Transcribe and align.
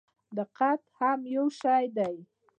دقت 0.37 0.81
هم 0.97 1.19
یو 1.35 1.45
شی 1.61 1.85
دی. 1.97 2.15